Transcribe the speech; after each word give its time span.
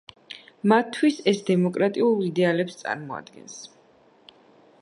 მათთვის 0.71 1.19
ეს 1.31 1.43
დემოკრატიულ 1.51 2.25
იდეალებს 2.31 2.81
წარმოადგენს. 2.83 3.63